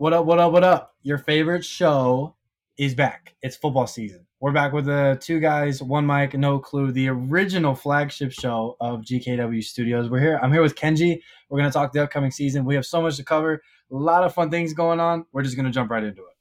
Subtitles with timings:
[0.00, 0.94] What up, what up, what up?
[1.02, 2.34] Your favorite show
[2.78, 3.34] is back.
[3.42, 4.26] It's football season.
[4.40, 9.02] We're back with the two guys, one mic, no clue, the original flagship show of
[9.02, 10.08] GKW Studios.
[10.08, 10.40] We're here.
[10.42, 11.20] I'm here with Kenji.
[11.50, 12.64] We're going to talk the upcoming season.
[12.64, 15.26] We have so much to cover, a lot of fun things going on.
[15.32, 16.34] We're just going to jump right into it.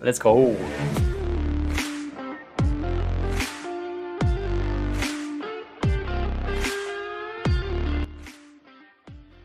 [0.00, 0.56] Let's go.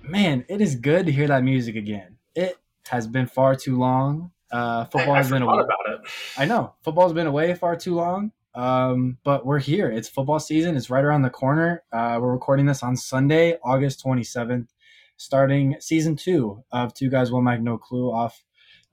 [0.02, 2.18] Man, it is good to hear that music again.
[2.34, 2.58] It
[2.90, 4.32] has been far too long.
[4.52, 5.60] Uh, football I, has I been away.
[5.62, 6.02] about it.
[6.38, 8.32] I know football's been away far too long.
[8.54, 9.90] Um, but we're here.
[9.90, 10.76] It's football season.
[10.76, 11.84] It's right around the corner.
[11.92, 14.68] Uh, we're recording this on Sunday, August 27th,
[15.16, 18.44] starting season two of Two Guys, One Mic, No Clue off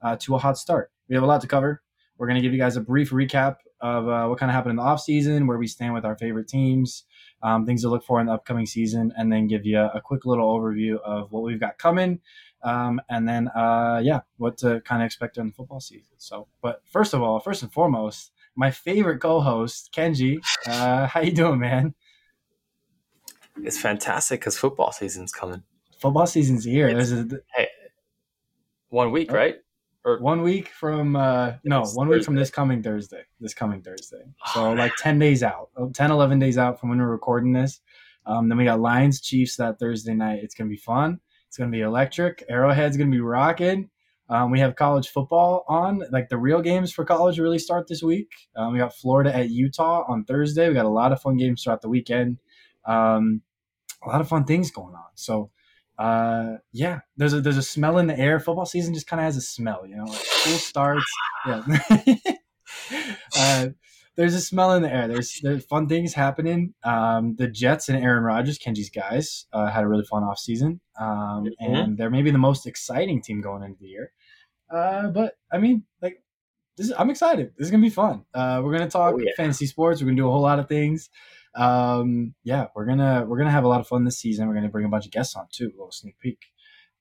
[0.01, 0.91] uh, to a hot start.
[1.09, 1.81] We have a lot to cover.
[2.17, 4.71] We're going to give you guys a brief recap of uh, what kind of happened
[4.71, 7.05] in the offseason, where we stand with our favorite teams,
[7.43, 10.25] um, things to look for in the upcoming season, and then give you a quick
[10.25, 12.19] little overview of what we've got coming.
[12.63, 16.13] Um, and then, uh, yeah, what to kind of expect during the football season.
[16.17, 20.39] So, but first of all, first and foremost, my favorite co-host, Kenji.
[20.67, 21.93] Uh, how you doing, man?
[23.63, 25.63] It's fantastic because football season's coming.
[25.99, 26.87] Football season's here.
[26.87, 27.67] It's- This is Hey,
[28.89, 29.35] one week, Oh.
[29.35, 29.57] right?
[30.05, 34.23] Or one week from uh no one week from this coming thursday this coming thursday
[34.47, 34.77] Oh, so man.
[34.77, 37.81] like 10 days out oh, 10 11 days out from when we're recording this
[38.25, 41.19] um then we got lions chiefs that thursday night it's gonna be fun
[41.49, 42.43] it's gonna be electric.
[42.47, 43.89] Arrowhead's gonna be rocking.
[44.29, 46.03] Um, we have college football on.
[46.11, 48.29] Like the real games for college really start this week.
[48.55, 50.67] Um, we got florida at utah on thursday.
[50.67, 52.37] We got a lot of fun games throughout the weekend.
[52.85, 53.41] Um,
[54.05, 55.09] a lot of fun things going on.
[55.15, 55.49] So
[55.97, 58.39] uh yeah there's a there's a smell in the air.
[58.39, 60.05] Football season just kind of has a smell you know?
[60.05, 61.05] Like school starts.
[61.45, 61.63] Yeah.
[63.37, 63.67] Uh
[64.17, 65.07] there's a smell in the air.
[65.07, 66.73] There's there's fun things happening.
[66.83, 70.81] Um the jets and aaron rodgers kenji's guys uh, had a really fun off season
[70.99, 71.53] um Mhm.
[71.59, 74.11] and they're maybe the most exciting team going into the year.
[74.73, 76.21] Uh but i mean like
[76.77, 77.51] this is, i'm excited.
[77.57, 78.25] This is gonna be fun.
[78.33, 79.31] Uh we're gonna talk Oh, yeah.
[79.37, 80.01] fantasy sports.
[80.01, 81.09] We're gonna do a whole lot of things.
[81.55, 84.47] Um yeah we're gonna we're gonna have a lot of fun this season.
[84.47, 86.39] We're gonna bring a bunch of guests on too a little sneak peek.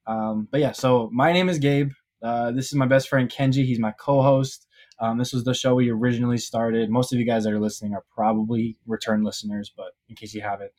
[0.06, 1.91] Um but yeah so my name is gabe.
[2.22, 3.65] Uh this is my best friend kenji.
[3.65, 4.66] He's my co-host
[5.00, 7.94] um, this was the show we originally started most of you guys that are listening
[7.94, 10.72] are probably return listeners but in case you haven't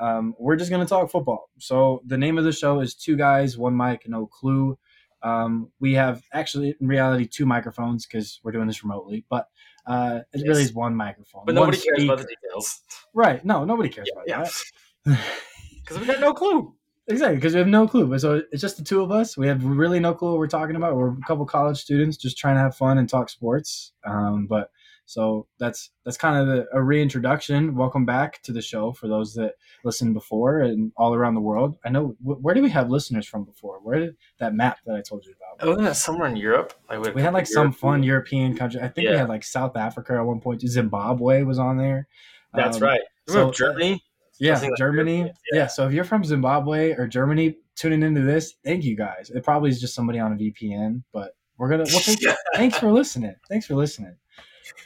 [0.00, 3.56] um, we're just gonna talk football so the name of the show is two guys
[3.56, 4.78] one mic no clue
[5.22, 9.48] um, we have actually in reality two microphones because we're doing this remotely but
[9.86, 12.80] uh, it really is one microphone but nobody cares about the details
[13.14, 13.44] Right.
[13.44, 14.50] No, nobody cares Yeah, about yeah.
[15.04, 15.20] that.
[15.84, 16.74] because we got no clue.
[17.08, 18.06] Exactly, because we have no clue.
[18.06, 19.36] But So it's just the two of us.
[19.36, 20.96] We have really no clue what we're talking about.
[20.96, 23.92] We're a couple college students just trying to have fun and talk sports.
[24.04, 24.70] Um, but
[25.06, 27.74] so that's that's kind of the, a reintroduction.
[27.74, 29.52] Welcome back to the show for those that
[29.84, 31.76] listened before and all around the world.
[31.84, 33.80] I know wh- where do we have listeners from before?
[33.82, 35.66] Where did that map that I told you about?
[35.68, 36.72] Wasn't that somewhere in Europe?
[36.88, 38.80] Like We had like some fun European country.
[38.80, 40.62] I think we had like South Africa at one point.
[40.62, 42.08] Zimbabwe was on there.
[42.54, 43.00] That's Um, right.
[43.28, 44.02] Remember so- Germany?
[44.38, 45.18] Yeah, Something like Germany.
[45.20, 45.32] Yeah.
[45.52, 45.66] yeah.
[45.66, 49.30] So if you're from Zimbabwe or Germany tuning into this, thank you guys.
[49.34, 51.84] It probably is just somebody on a VPN, but we're gonna.
[51.86, 52.20] Well, thank,
[52.54, 53.34] thanks for listening.
[53.48, 54.16] Thanks for listening.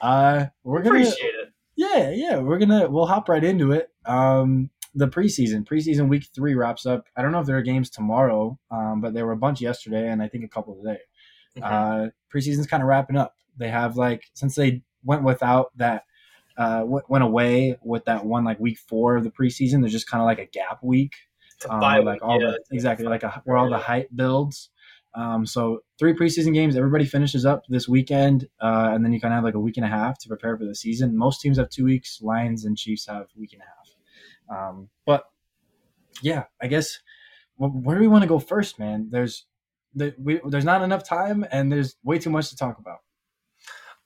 [0.00, 1.00] Uh, we're gonna.
[1.00, 1.52] Appreciate it.
[1.76, 2.88] Yeah, yeah, we're gonna.
[2.90, 3.90] We'll hop right into it.
[4.04, 7.06] Um, the preseason, preseason week three wraps up.
[7.16, 10.08] I don't know if there are games tomorrow, um, but there were a bunch yesterday,
[10.08, 10.98] and I think a couple today
[11.56, 11.62] Mhm.
[11.62, 13.34] uh, preseason's kind of wrapping up.
[13.56, 16.04] They have like since they went without that,
[16.58, 19.80] uh, went away with that one like week four of the preseason.
[19.80, 21.14] There's just kind of like a gap week,
[21.68, 22.48] um, buy like all yeah.
[22.48, 24.70] the exactly like a, where all the hype builds.
[25.14, 26.76] Um, so three preseason games.
[26.76, 29.76] Everybody finishes up this weekend, uh, and then you kind of have like a week
[29.76, 31.16] and a half to prepare for the season.
[31.16, 32.20] Most teams have two weeks.
[32.20, 34.68] Lions and Chiefs have a week and a half.
[34.70, 35.24] Um, but
[36.22, 36.98] yeah, I guess
[37.56, 39.08] wh- where do we want to go first, man?
[39.10, 39.46] There's
[39.94, 42.98] the, we, there's not enough time, and there's way too much to talk about.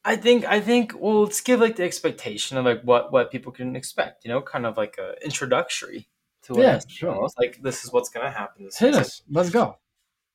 [0.05, 3.53] I think I think well, let's give like the expectation of like what what people
[3.53, 4.25] can expect.
[4.25, 6.09] You know, kind of like a introductory
[6.45, 6.91] to Yeah, it.
[6.91, 7.15] sure.
[7.15, 8.65] Almost like this is what's gonna happen.
[8.65, 9.23] This Hit us.
[9.31, 9.79] Let's go.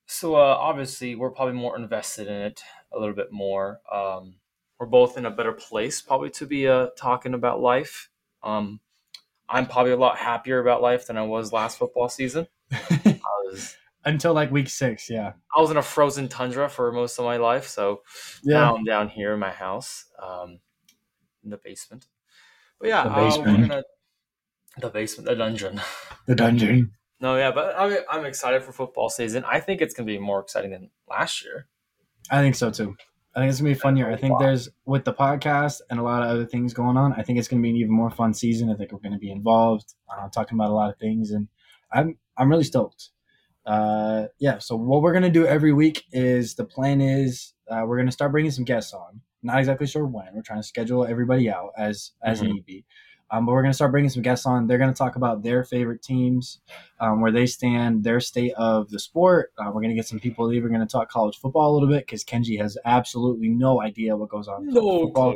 [0.06, 2.62] So uh, obviously, we're probably more invested in it
[2.94, 3.82] a little bit more.
[3.92, 4.36] Um,
[4.80, 8.10] we're both in a better place, probably, to be uh, talking about life.
[8.42, 8.80] Um,
[9.50, 12.48] I'm probably a lot happier about life than I was last football season.
[12.72, 13.76] I was
[14.08, 15.34] Until like week six, yeah.
[15.56, 18.02] I was in a frozen tundra for most of my life, so
[18.44, 18.60] Yeah.
[18.60, 20.60] now I'm down here in my house, um,
[21.44, 22.06] in the basement.
[22.80, 23.48] But yeah, The uh, basement.
[23.60, 23.84] we're gonna
[24.80, 25.82] the basement, the dungeon.
[26.26, 26.92] The dungeon.
[27.20, 29.44] No, yeah, but I'm, I'm excited for football season.
[29.46, 31.68] I think it's gonna be more exciting than last year.
[32.32, 32.96] I think so too.
[33.36, 34.10] I think it's gonna be a fun year.
[34.12, 37.14] I think there's with the podcast and a lot of other things going on.
[37.14, 38.70] I think it's gonna be an even more fun season.
[38.72, 41.48] I think we're gonna be involved, uh, talking about a lot of things, and
[41.92, 43.10] I'm I'm really stoked.
[43.68, 44.58] Uh, yeah.
[44.60, 48.32] So what we're gonna do every week is the plan is uh, we're gonna start
[48.32, 49.22] bringing some guests on.
[49.44, 50.26] Not exactly sure when.
[50.34, 52.48] We're trying to schedule everybody out as as Mhm.
[52.54, 52.86] need be.
[53.30, 54.68] Um, but we're gonna start bringing some guests on.
[54.68, 56.62] They're gonna talk about their favorite teams,
[57.02, 59.52] um, where they stand, their state of the sport.
[59.60, 60.52] Uh, we're gonna get some people.
[60.54, 64.30] Even gonna talk college football a little bit because Kenji has absolutely no idea what
[64.30, 64.68] goes on.
[64.70, 65.36] in college football.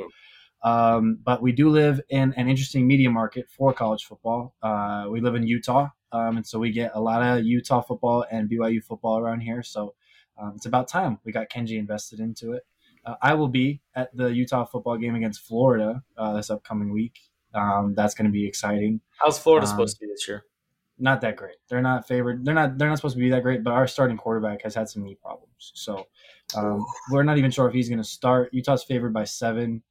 [0.63, 4.53] Um, but we do live in an interesting media market for college football.
[4.61, 8.25] Uh, we live in Utah, um, and so we get a lot of Utah football
[8.31, 9.63] and BYU football around here.
[9.63, 9.95] So
[10.39, 12.63] um, it's about time we got Kenji invested into it.
[13.05, 17.19] Uh, I will be at the Utah football game against Florida uh, this upcoming week.
[17.53, 19.01] Um, that's going to be exciting.
[19.17, 20.45] How's Florida Um, supposed to be this year?
[20.99, 21.55] Not that great.
[21.67, 22.45] They're not favored.
[22.45, 22.77] They're not.
[22.77, 23.63] They're not supposed to be that great.
[23.63, 26.05] But our starting quarterback has had some knee problems, so
[26.55, 28.53] um, we're not even sure if he's going to start.
[28.53, 29.81] Utah's favored by seven.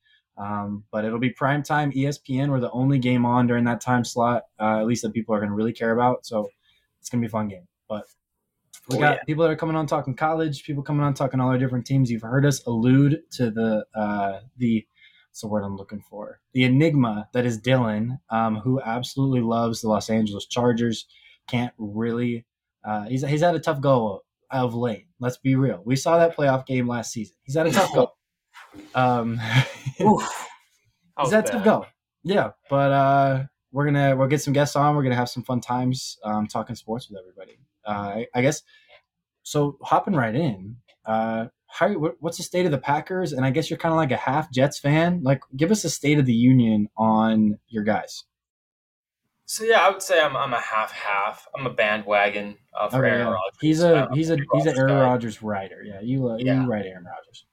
[0.41, 2.49] Um, but it'll be prime time ESPN.
[2.49, 5.39] We're the only game on during that time slot, uh, at least that people are
[5.39, 6.25] going to really care about.
[6.25, 6.49] So
[6.99, 7.67] it's going to be a fun game.
[7.89, 8.05] But
[8.89, 9.23] we Oh, got yeah.
[9.25, 12.11] people that are coming on talking college, people coming on talking all our different teams.
[12.11, 14.87] You've heard us allude to the uh, the
[15.29, 16.41] what's the word I'm looking for?
[16.55, 21.07] The enigma that is Dylan, um, who absolutely loves the Los Angeles Chargers.
[21.49, 22.47] Can't really.
[22.83, 25.07] Uh, he's he's had a tough go of late.
[25.21, 25.83] Let's be real.
[25.85, 27.37] We saw that playoff game last season.
[27.43, 28.13] He's had a tough go.
[28.95, 29.41] Um,
[30.01, 30.21] Oof.
[31.17, 31.87] That Is was that to go?
[32.23, 34.95] Yeah, but uh, we're gonna we'll get some guests on.
[34.97, 37.59] We're gonna have some fun times um, talking sports with everybody.
[37.87, 37.91] Uh,
[38.21, 38.63] I, I guess
[39.43, 39.77] so.
[39.83, 40.77] Hopping right in.
[41.05, 43.33] Uh, how what, what's the state of the Packers?
[43.33, 45.23] And I guess you're kind of like a half Jets fan.
[45.23, 48.25] Like, give us a state of the union on your guys.
[49.47, 51.47] So yeah, I would say I'm I'm a half half.
[51.59, 53.33] I'm a bandwagon uh, for Okay, Aaron yeah.
[53.33, 53.59] Rodgers.
[53.61, 55.01] He's a he's a he's a Rodgers Aaron guy.
[55.03, 55.83] Rodgers writer.
[55.85, 56.63] Yeah, you uh, Yeah.
[56.63, 57.47] you write Aaron Rodgers.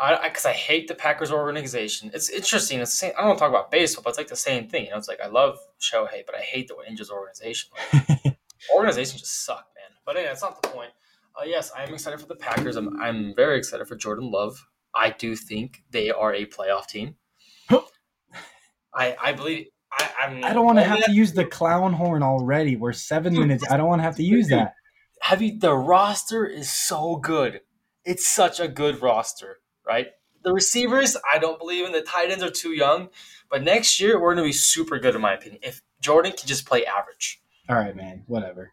[0.00, 2.10] I because I, hate the Packers organization.
[2.14, 2.80] It's interesting.
[2.80, 4.68] It's the same, I don't want to talk about baseball, but it's like the same
[4.68, 4.84] thing.
[4.84, 7.70] You know, it's like I love Shohei, but I hate the Angels organization.
[7.92, 8.38] Like,
[8.74, 9.96] organizations just suck, man.
[10.04, 10.90] But anyway, that's not the point.
[11.38, 12.76] Uh, yes, I am excited for the Packers.
[12.76, 14.66] I'm I'm very excited for Jordan Love.
[14.94, 17.16] I do think they are a playoff team.
[18.94, 19.66] I I believe.
[19.92, 22.76] I I'm, I don't want to have to use the clown horn already.
[22.76, 23.64] We're seven minutes.
[23.70, 24.74] I don't want to have to use that.
[25.22, 27.60] have you the roster is so good.
[28.04, 30.08] It's such a good roster, right?
[30.42, 31.92] The receivers, I don't believe in.
[31.92, 33.08] The tight ends are too young.
[33.50, 35.60] But next year we're gonna be super good in my opinion.
[35.62, 37.40] If Jordan can just play average.
[37.68, 38.22] All right, man.
[38.26, 38.72] Whatever.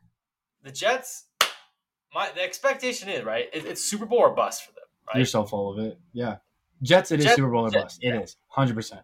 [0.64, 1.26] The Jets,
[2.14, 3.48] my the expectation is, right?
[3.54, 5.18] It, it's Super Bowl or bust for them, right?
[5.18, 6.00] You're so full of it.
[6.14, 6.38] Yeah.
[6.82, 8.00] Jets, it is Jets- Super Bowl or Jets, bust.
[8.04, 8.16] yeah.
[8.16, 8.36] It is.
[8.56, 9.00] 100%.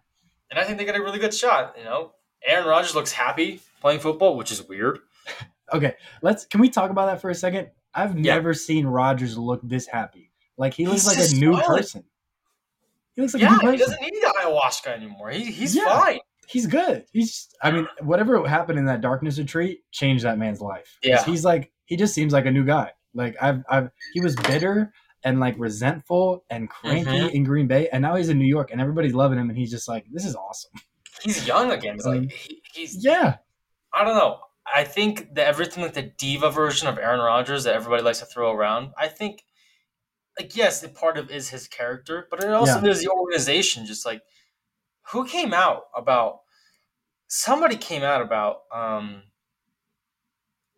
[0.51, 2.11] and I think they got a really good shot, you know.
[2.45, 4.99] Aaron Rodgers looks happy playing football, which is weird.
[5.73, 6.45] Okay, let's.
[6.45, 7.69] Can we talk about that for a second?
[7.93, 8.33] I've Yeah.
[8.33, 10.29] never seen Rodgers look this happy.
[10.61, 12.03] Like he looks He's like a new person.
[13.15, 15.31] He looks like a yeah, new he doesn't need ayahuasca anymore.
[15.31, 15.85] He, he's Yeah.
[15.99, 16.19] fine.
[16.47, 17.05] He's good.
[17.11, 17.49] He's.
[17.61, 20.97] I mean, whatever happened in that darkness retreat changed that man's life.
[21.03, 21.23] Yeah.
[21.25, 21.71] He's like.
[21.85, 22.91] He just seems like a new guy.
[23.13, 23.63] Like I've.
[23.69, 23.89] I've.
[24.13, 24.93] He was bitter
[25.23, 27.31] and like resentful and cranky Mhm.
[27.31, 29.69] in Green Bay, and now he's in New York, and everybody's loving him, and he's
[29.71, 30.71] just like, this is awesome.
[31.21, 31.95] He's young again.
[31.95, 33.35] He's Um, like he, he's Yeah.
[33.93, 34.39] I don't know.
[34.73, 38.25] I think that everything like the diva version of Aaron Rodgers that everybody likes to
[38.25, 38.93] throw around.
[38.97, 39.43] I think,
[40.39, 42.89] like, yes, part of is his character, but it also Yeah.
[42.91, 43.85] is the organization.
[43.85, 44.21] Just like
[45.11, 46.41] who came out about
[47.27, 49.23] somebody came out about um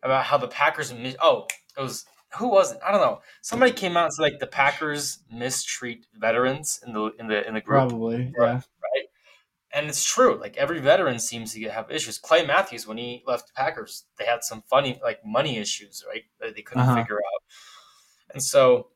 [0.02, 0.92] about how the Packers.
[1.20, 1.46] Oh,
[1.76, 2.04] it was
[2.38, 2.80] who was it?
[2.84, 3.20] I don't know.
[3.42, 7.54] Somebody came out and said like the Packers mistreat veterans in the in the in
[7.54, 8.32] the group Probably.
[8.38, 9.06] yeah Right.
[9.72, 10.38] And it's true.
[10.40, 12.18] Like every veteran seems to get, have issues.
[12.18, 16.24] Clay Matthews, when he left the Packers, they had some funny like money issues, right?
[16.40, 16.96] That they couldn't Uh-huh.
[16.96, 17.42] figure out.
[18.34, 18.88] And so,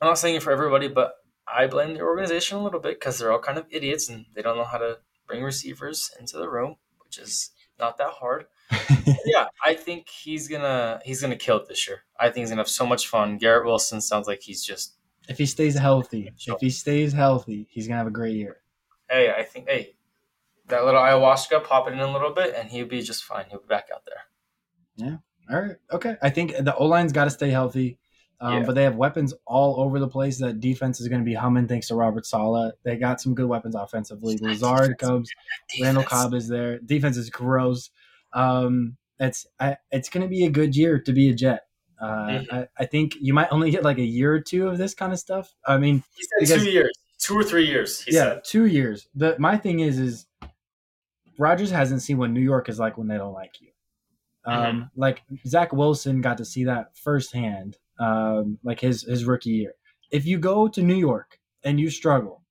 [0.00, 1.14] I'm not saying it for everybody, but
[1.46, 4.42] I blame the organization a little bit because they're all kind of idiots and they
[4.42, 8.46] don't know how to bring receivers into the room, which is not that hard.
[9.26, 12.02] yeah, I think he's gonna he's gonna kill it this year.
[12.18, 13.38] I think he's gonna have so much fun.
[13.38, 14.96] Garrett Wilson sounds like he's just
[15.28, 18.58] if he stays healthy, if he stays healthy, he's gonna have a great year.
[19.08, 19.94] hey, I think hey,
[20.66, 23.44] that little ayahuasca, pop it in a little bit, and he'll be just fine.
[23.48, 24.22] He'll be back out there.
[24.96, 25.16] Yeah.
[25.50, 25.76] All right.
[25.92, 26.16] Okay.
[26.22, 27.98] I think the O line's got to stay healthy,
[28.40, 28.62] um, Yeah.
[28.66, 30.38] but they have weapons all over the place.
[30.38, 32.72] That defense is going to be humming thanks to Robert Saleh.
[32.82, 34.36] They got some good weapons offensively.
[34.40, 35.30] Lazard comes,
[35.80, 36.78] Randall Cobb is there.
[36.80, 37.90] Defense is gross.
[38.32, 41.62] Um, it's I, it's going to be a good year to be a Jet.
[41.98, 42.52] Uh, Mhm.
[42.52, 45.12] I, I think you might only get like a year or two of this kind
[45.14, 45.54] of stuff.
[45.66, 48.02] I mean, He said because- two years, two or three years.
[48.02, 48.44] He yeah, said.
[48.44, 49.08] two years.
[49.14, 50.26] The my thing is is
[51.38, 53.68] Rodgers hasn't seen what New York is like when they don't like you.
[54.44, 55.00] Um, Mm-hmm.
[55.00, 59.74] Like Zach Wilson got to see that firsthand, um, like his his rookie year.
[60.10, 62.42] If you go to New York and you struggle,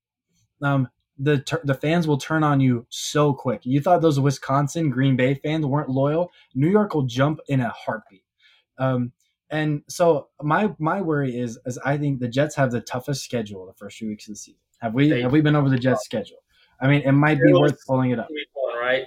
[0.62, 0.88] um,
[1.18, 3.62] the tur- the fans will turn on you so quick.
[3.64, 6.30] You thought those Wisconsin Green Bay fans weren't loyal?
[6.54, 8.24] New York will jump in a heartbeat.
[8.78, 9.12] Um,
[9.50, 13.66] and so my my worry is is I think the Jets have the toughest schedule
[13.66, 14.60] the first few weeks of the season.
[14.80, 16.38] Have we have we been over the Jets schedule?
[16.80, 18.28] I mean, it might be worth pulling it up.
[18.30, 19.06] Week one, right?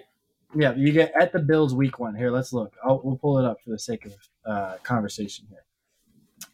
[0.55, 2.15] Yeah, you get at the Bills week one.
[2.15, 2.75] Here, let's look.
[2.83, 4.13] I'll, we'll pull it up for the sake of
[4.45, 5.63] uh, conversation here.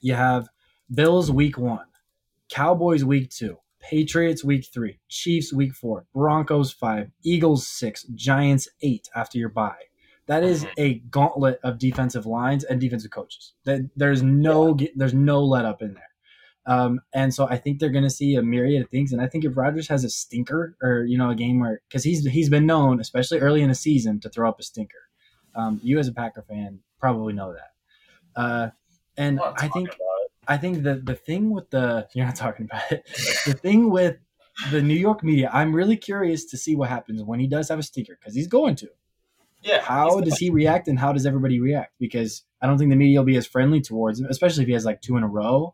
[0.01, 0.47] You have
[0.93, 1.85] Bills week one,
[2.49, 9.07] Cowboys week two, Patriots week three, Chiefs week four, Broncos five, Eagles six, Giants eight
[9.15, 9.75] after your bye.
[10.27, 13.53] That is a gauntlet of defensive lines and defensive coaches.
[13.65, 16.09] That there's no there's no let up in there.
[16.67, 19.13] Um, and so I think they're going to see a myriad of things.
[19.13, 22.03] And I think if Rodgers has a stinker or you know a game where because
[22.03, 24.97] he's he's been known, especially early in the season, to throw up a stinker.
[25.55, 28.41] Um, you as a Packer fan probably know that.
[28.41, 28.69] Uh,
[29.17, 29.89] and I think.
[30.47, 33.03] I think the the thing with the you're not talking about it.
[33.47, 34.17] The thing with
[34.71, 37.79] the New York media, I'm really curious to see what happens when he does have
[37.79, 38.89] a stinker because he's going to.
[39.63, 39.81] yeah.
[39.81, 41.93] How does he react and how does everybody react?
[41.99, 44.73] Because I don't think the media will be as friendly towards him, especially if he
[44.73, 45.73] has like two in a row.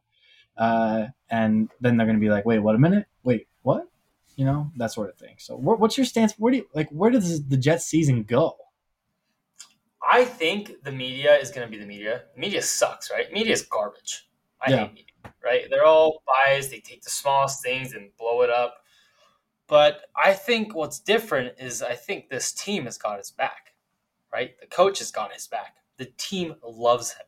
[0.57, 3.07] Uh, and then they're going to be like, wait, what a minute?
[3.23, 3.87] Wait, what?
[4.37, 5.35] You know, that sort of thing.
[5.37, 6.33] So, what, what's your stance?
[6.37, 6.89] Where do you like?
[6.89, 8.55] Where does the Jets season go?
[10.11, 12.23] I think the media is going to be the media.
[12.35, 13.31] Media sucks, right?
[13.31, 14.29] Media is garbage.
[14.61, 14.77] I Yeah.
[14.81, 15.67] hate media, right?
[15.69, 16.71] They're all biased.
[16.71, 18.83] They take the smallest things and blow it up.
[19.67, 23.73] But I think what's different is I think this team has got his back,
[24.33, 24.59] right?
[24.59, 25.77] The coach has got his back.
[25.97, 27.27] The team loves him,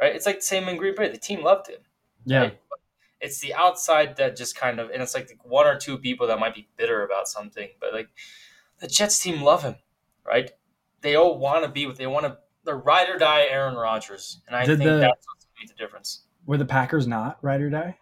[0.00, 0.14] right?
[0.16, 1.10] It's like the same in Green Bay.
[1.10, 1.80] The team loved him.
[2.24, 2.60] Yeah, right?
[3.20, 6.40] It's the outside that just kind of, and it's like one or two people that
[6.40, 8.10] might be bitter about something, but like
[8.80, 9.76] the Jets team love him,
[10.24, 10.52] right?
[11.06, 14.40] They all want to be with, they want to, they're ride or die Aaron Rodgers.
[14.48, 16.24] And I Did think the- that's what's made the difference.
[16.46, 17.96] were the Packers not ride or die?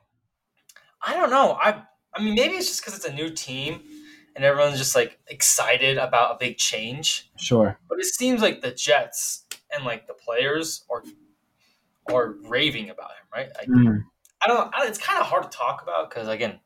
[1.07, 1.53] I don't know.
[1.61, 1.83] I,
[2.15, 3.83] I mean, maybe it's just because it's a new team
[4.35, 7.31] and everyone's just like excited about a big change.
[7.37, 7.79] Sure.
[7.91, 11.03] But it seems like the Jets and like the players are,
[12.11, 13.49] are raving about him, right?
[13.59, 14.05] Like, Mm.
[14.43, 14.75] I don't.
[14.75, 16.59] I, it's kind of hard to talk about because again,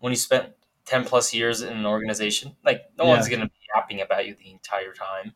[0.00, 0.50] when you spent
[0.84, 4.50] ten plus years in an organization, like no one's gonna be yapping about you the
[4.50, 5.32] entire time.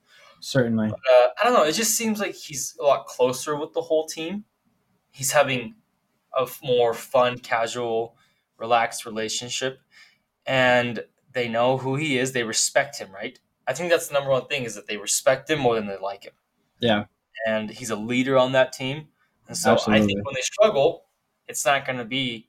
[0.47, 0.91] Certainly.
[0.91, 1.65] Uh, I don't know.
[1.65, 4.45] It just seems like he's a lot closer with the whole team.
[5.11, 5.75] He's having
[6.39, 8.17] a more fun, casual,
[8.57, 9.81] relaxed relationship,
[10.47, 12.31] and they know who he is.
[12.31, 13.37] They respect him, right?
[13.67, 15.99] I think that's the number one thing is that they respect him more than they
[15.99, 16.35] like him.
[16.79, 17.07] Yeah.
[17.45, 19.09] and he's a leader on that team.
[19.49, 21.07] And so I think when they struggle,
[21.49, 22.49] it's not going to be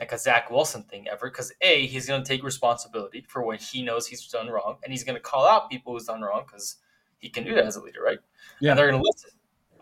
[0.00, 3.58] like a Zach Wilson thing ever because A, he's going to take responsibility for when
[3.58, 6.42] he knows he's done wrong, and he's going to call out people who's done wrong
[6.44, 6.78] because
[7.18, 8.18] he can do that as a leader, right?
[8.60, 8.70] Yeah.
[8.70, 9.30] And they're going to listen.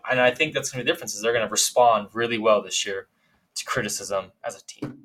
[0.09, 2.37] And I think that's going to be the difference is they're going to respond really
[2.37, 3.07] well this year
[3.55, 4.99] to criticism as a team.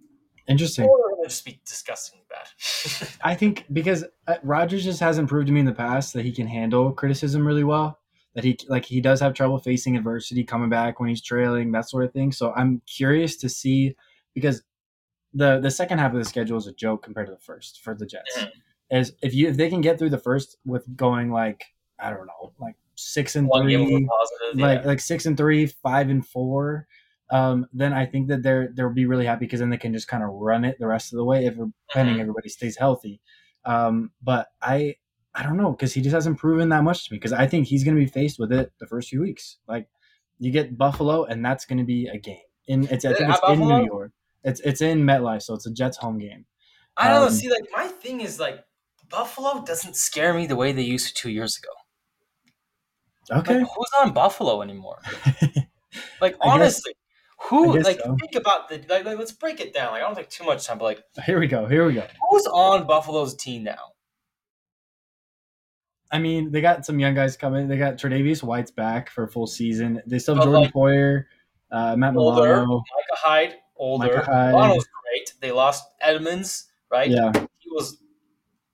[0.48, 0.86] Interesting.
[0.86, 3.08] Or they're going to just be disgustingly bad.
[3.22, 6.32] I think because uh, Rodgers just hasn't proved to me in the past that he
[6.32, 7.98] can handle criticism really well.
[8.34, 11.88] That he like he does have trouble facing adversity, coming back when he's trailing, that
[11.88, 12.30] sort of thing.
[12.30, 13.96] So I'm curious to see
[14.34, 14.62] because
[15.34, 17.92] the the second half of the schedule is a joke compared to the first for
[17.94, 18.38] the Jets.
[18.38, 18.50] Mhm.
[18.90, 21.64] Is if you if they can get through the first with going like
[22.02, 23.76] I don't know like six and One three,
[24.54, 24.86] like yeah.
[24.86, 26.86] like six and three, five and four,
[27.30, 30.08] um, then I think that they're they'll be really happy because then they can just
[30.08, 31.54] kind of run it the rest of the way if
[31.92, 32.20] pending Mhm.
[32.20, 33.20] everybody stays healthy.
[33.64, 34.96] Um, but I
[35.34, 37.66] I don't know because he just hasn't proven that much to me because I think
[37.68, 39.58] he's going to be faced with it the first few weeks.
[39.68, 39.88] Like
[40.38, 42.38] you get Buffalo and that's going to be a game.
[42.66, 44.12] In it's I think it's in New York.
[44.42, 46.46] It's it's in MetLife, so it's a Jets home game.
[46.96, 47.26] I don't know.
[47.26, 48.64] um, See, like my thing is like
[49.08, 51.70] Buffalo doesn't scare me the way they used to two years ago.
[53.30, 53.58] Okay.
[53.60, 54.98] Like, who's on Buffalo anymore?
[56.20, 56.92] Like I guess- honestly,
[57.48, 58.14] who like so.
[58.20, 59.90] think about the like, like let's break it down.
[59.92, 61.66] Like I don't take too much time, but like Here we go.
[61.66, 62.06] Here we go.
[62.30, 63.92] who's on Buffalo's team now?
[66.12, 67.68] I mean, they got some young guys coming.
[67.68, 70.02] They got Tre'Davious White's back for a full season.
[70.06, 71.24] They still have But, Jordan like, Poyer,
[71.70, 72.42] uh, Matt Older.
[72.56, 72.76] Milano.
[72.78, 74.06] Micah Hyde, older.
[74.08, 74.52] Micah Hyde.
[74.52, 75.34] Milano's great.
[75.40, 77.08] They lost Edmunds, right?
[77.10, 77.98] Yeah, He was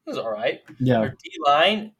[0.05, 0.63] he was all right.
[0.81, 1.93] yeah, Their D line,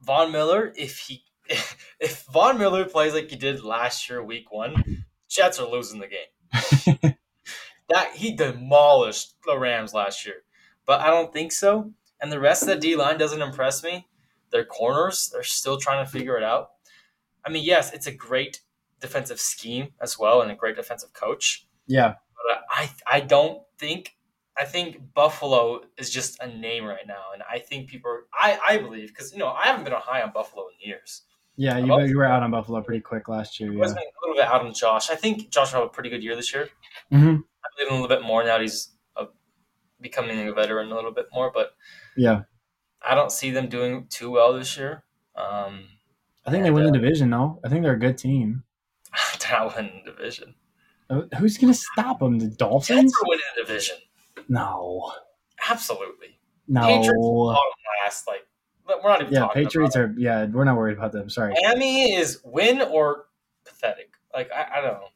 [0.00, 1.22] Von Miller, if he
[2.00, 6.08] if Von Miller plays like he did last year, week one, Jets are losing the
[6.08, 6.98] game.
[7.88, 10.42] that he demolished the Rams last year,
[10.86, 11.92] but I don't think so.
[12.20, 14.06] And the rest of the D line doesn't impress me.
[14.50, 16.70] Their corners, they're still trying to figure it out.
[17.44, 18.62] I mean, yes, it's a great
[19.00, 21.66] defensive scheme as well, and a great defensive coach.
[21.86, 22.14] yeah.
[22.48, 24.12] But I, I don't think.
[24.58, 28.10] I think Buffalo is just a name right now, and I think people.
[28.10, 31.22] Are, I, I believe because you know I haven't been high on Buffalo in years.
[31.56, 33.72] Yeah, you, you were out on Buffalo pretty quick last year.
[33.72, 35.08] I was a little bit out on Josh.
[35.10, 36.68] I think Josh will have a pretty good year this year.
[37.10, 38.52] hmm I believe him a little bit more now.
[38.58, 39.26] that He's uh,
[40.00, 41.70] becoming a veteran a little bit more, but
[42.16, 42.42] Yeah.
[43.06, 45.04] I don't see them doing too well this year.
[45.34, 45.84] Um,
[46.44, 47.60] I think they And, win the uh, division, though.
[47.64, 48.62] I think they're a good team.
[49.40, 50.54] They're not winning the division.
[51.08, 52.38] Uh, Who's gonna stop them?
[52.38, 53.12] The Dolphins?
[53.14, 53.96] are winning the division.
[54.48, 55.12] No,
[55.70, 56.38] Absolutely.
[56.72, 57.44] Patriots no.
[57.46, 57.62] bottom
[58.04, 58.26] last.
[58.26, 58.46] Like
[58.86, 60.14] we're not even Yeah, Patriots are.
[60.16, 61.28] Yeah, we're not worried about them.
[61.28, 61.54] Sorry.
[61.62, 63.26] Miami is win or
[63.64, 64.14] pathetic.
[64.34, 65.08] Like I, I don't know.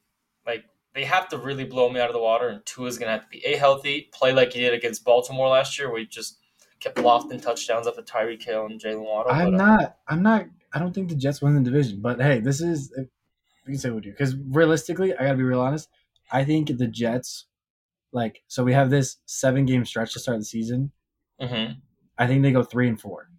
[0.45, 3.23] Like they have to really blow me out of the water, and Tua's gonna have
[3.23, 6.37] to be a healthy, play like he did against Baltimore last year, where he just
[6.79, 9.31] kept lofting touchdowns up at Tyreek Hill and Jaylen Waddle.
[9.31, 9.97] I'm but, uh, not.
[10.07, 10.45] I'm not.
[10.73, 12.01] I don't think the Jets win the division.
[12.01, 12.91] But hey, this is.
[12.97, 13.07] You
[13.65, 15.87] can say what we do because realistically, I gotta be real honest.
[16.31, 17.45] I think the Jets,
[18.11, 20.91] like, so we have this seven game stretch to start the season.
[21.39, 21.77] mhm.
[22.17, 23.30] I think they go three and four.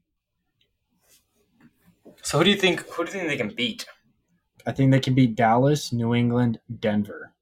[2.22, 2.80] So who do you think?
[2.90, 3.86] Who do you think they can beat?
[4.66, 7.32] I think they can beat Dallas, New England, Denver.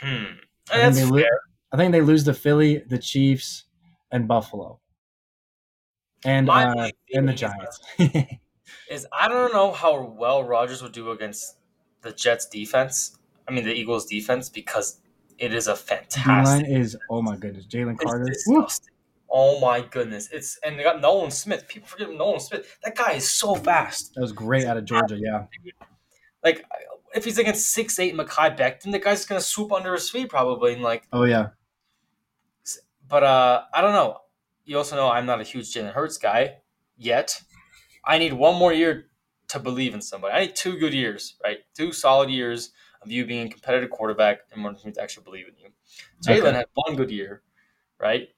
[0.00, 0.06] Hmm.
[0.08, 0.36] I think
[0.68, 1.40] That's they lo- fair.
[1.70, 3.64] I think they lose to Philly, the Chiefs,
[4.10, 4.80] and Buffalo,
[6.24, 7.80] and uh, and the Giants.
[8.90, 11.58] Is I don't know how well Rodgers would do against
[12.02, 13.16] the Jets defense.
[13.46, 15.00] I mean the Eagles defense because
[15.38, 16.68] it is a fantastic.
[16.68, 18.24] is oh my goodness, Jalen Carter.
[18.24, 18.91] Disgusting.
[19.34, 20.28] Oh my goodness!
[20.30, 21.66] It's and they got Nolan Smith.
[21.66, 22.78] People forget Nolan Smith.
[22.84, 24.14] That guy is so fast.
[24.14, 25.18] That was great out of Georgia.
[25.18, 25.46] Yeah,
[26.44, 26.66] Like
[27.14, 30.74] if he's against six eight Mekhi Becton, the guy's gonna swoop under his feet probably.
[30.74, 31.48] And like, oh yeah.
[33.08, 34.18] but uh, I don't know.
[34.64, 36.58] You also know I'm not a huge Jalen Hurts guy
[36.96, 37.40] yet.
[38.04, 39.06] I need one more year
[39.48, 40.34] to believe in somebody.
[40.34, 41.58] I need two good years, right?
[41.74, 42.72] Two solid years
[43.02, 45.68] of you being a competitive quarterback and wanting me to actually believe in you.
[46.24, 46.56] Jalen Okay.
[46.56, 47.42] had one good year,
[47.98, 48.28] right?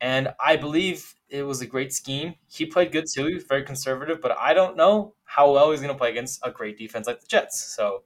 [0.00, 2.34] And I believe it was a great scheme.
[2.46, 3.26] He played good too.
[3.26, 6.40] He was very conservative, but I don't know how well he's going to play against
[6.42, 7.74] a great defense like the Jets.
[7.74, 8.02] So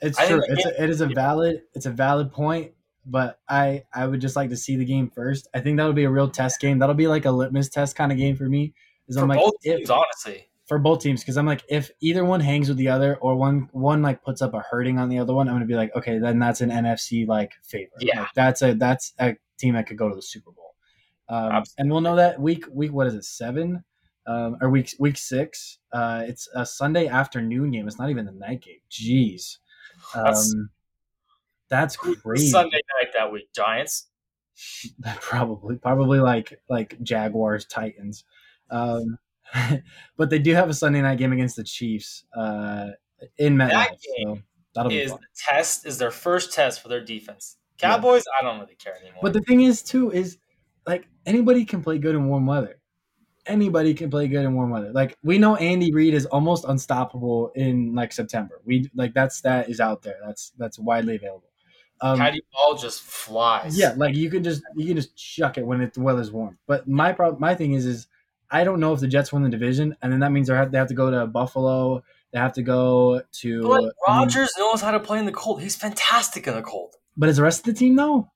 [0.00, 0.42] It's I true.
[0.46, 2.72] It's a, it is a valid it's a valid point,
[3.06, 5.48] but I I would just like to see the game first.
[5.54, 6.78] I think that'll be a real test game.
[6.78, 8.74] That'll be like a litmus test kind of game for me.
[9.08, 12.24] Is for I'm like both if- honestly, for both teams because I'm like if either
[12.24, 15.18] one hangs with the other or one one like puts up a hurting on the
[15.18, 17.90] other one, I'm gonna be like okay then that's an NFC like favor.
[17.98, 18.20] Yeah.
[18.20, 20.71] Like, that's a that's a team that could go to the Super Bowl.
[21.32, 23.82] Um, and we'll know that week week what is it seven
[24.26, 25.78] um, or week week six.
[25.92, 27.86] Uh, it's a Sunday afternoon game.
[27.88, 28.80] It's not even the night game.
[28.90, 29.58] Jeez.
[30.14, 30.70] That's- Um,
[31.68, 32.50] that's crazy.
[32.50, 34.08] Sunday night that week, Giants.
[35.20, 38.24] probably probably like like Jaguars Titans.
[38.70, 39.18] Um,
[40.18, 42.88] but they do have a Sunday night game against the Chiefs uh,
[43.38, 43.70] in MetLife.
[43.70, 44.38] That So
[44.74, 47.56] that'll Is the test is their first test for their defense.
[47.78, 49.20] Cowboys, I don't really care anymore.
[49.22, 50.36] But the thing is too is
[50.86, 52.78] like anybody can play good in warm weather.
[53.46, 54.92] Anybody can play good in warm weather.
[54.92, 58.60] Like we know Andy Reid is almost unstoppable in like September.
[58.64, 60.18] We like that stat is out there.
[60.24, 61.48] That's that's widely available.
[62.00, 63.78] Um, Patty Ball just flies.
[63.78, 66.58] Yeah, like you can just you can just chuck it when it, the weather's warm.
[66.66, 68.08] But my problem, my thing is, is
[68.50, 70.70] I don't know if the Jets win the division, and then that means they have,
[70.72, 72.02] they have to go to Buffalo.
[72.32, 73.62] They have to go to.
[73.62, 75.62] But I mean, Rodgers knows how to play in the cold.
[75.62, 76.94] He's fantastic in the cold.
[77.16, 78.30] but is the rest of the team though?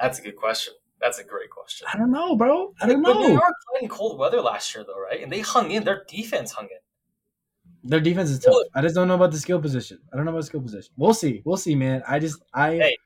[0.00, 0.74] That's a good question.
[1.04, 1.86] That's a great question.
[1.92, 2.72] I don't know, bro.
[2.80, 3.28] I don't But New know.
[3.34, 5.22] York played in cold weather last year, though, right?
[5.22, 5.84] And they hung in.
[5.84, 7.90] Their defense hung in.
[7.90, 8.54] Their defense is tough.
[8.74, 9.98] I just don't know about the skill position.
[10.10, 10.90] I don't know about skill position.
[10.96, 11.42] We'll see.
[11.44, 12.02] We'll see, man.
[12.08, 12.70] I just I.
[12.76, 12.96] Hey,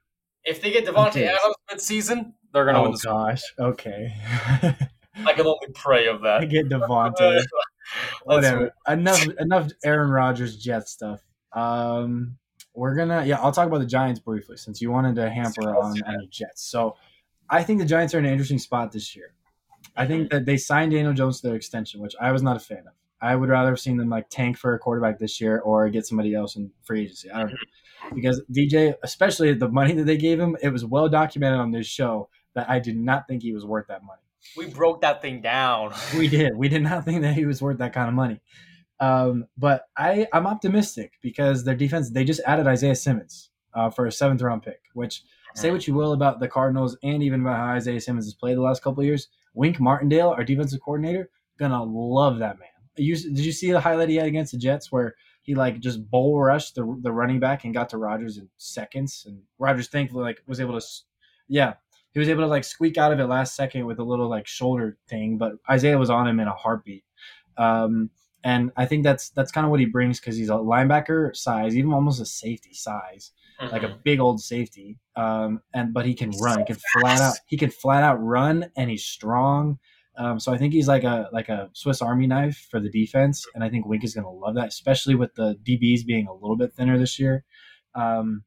[0.45, 1.27] If they get Davante.
[1.27, 3.25] Adams mid-season, they're gonna win oh the Super Bowl.
[3.27, 3.43] gosh.
[3.59, 4.15] Okay.
[5.27, 6.43] I can only pray of that.
[6.43, 7.43] I get Davante.
[8.23, 8.71] whatever.
[8.87, 11.21] Enough enough Aaron Rodgers Jet stuff.
[11.53, 12.37] Um
[12.75, 15.95] we're gonna yeah, I'll talk about the Giants briefly since you wanted to hamper on
[15.95, 16.63] the Jets.
[16.63, 16.95] So
[17.51, 19.35] I think the Giants are in an interesting spot this year.
[19.97, 22.61] I think that they signed Daniel Jones to their extension, which I was not a
[22.61, 22.93] fan of.
[23.21, 26.07] I would rather have seen them like tank for a quarterback this year or get
[26.07, 27.31] somebody else in free agency.
[27.31, 27.57] I don't know.
[28.15, 31.87] Because DJ, especially the money that they gave him, it was well documented on this
[31.87, 34.21] show that I did not think he was worth that money.
[34.57, 35.93] We broke that thing down.
[36.17, 36.57] We did.
[36.57, 38.41] We did not think that he was worth that kind of money.
[39.01, 44.07] Um, but I, I'm optimistic because their defense, they just added Isaiah Simmons uh, for
[44.07, 45.23] a seventh round pick, which
[45.55, 48.57] say what you will about the Cardinals and even about how Isaiah Simmons has played
[48.57, 49.29] the last couple of years.
[49.55, 52.69] Wink Martindale, our defensive coordinator, gonna love that man.
[52.97, 56.11] You, did you see the highlight he had against the Jets where he like just
[56.11, 60.25] bull rushed the, the running back and got to Rodgers in seconds, and Rodgers thankfully
[60.25, 60.87] like was able to,
[61.49, 61.75] yeah,
[62.13, 64.47] he was able to like squeak out of it last second with a little like
[64.47, 67.05] shoulder thing, but Isaiah was on him in a heartbeat.
[67.57, 68.11] Um,
[68.45, 71.77] and I think that's that's kind of what he brings because he's a linebacker size,
[71.77, 74.99] even almost a safety size, like a big old safety.
[75.17, 76.55] Um, and but he can He's run.
[76.55, 77.37] so he can flat out.
[77.47, 79.79] He can flat out run, and he's strong.
[80.17, 83.47] Um, so I think he's like a like a Swiss Army knife for the defense,
[83.55, 86.35] and I think Wink is going to love that, especially with the DBs being a
[86.35, 87.45] little bit thinner this year.
[87.95, 88.45] Um,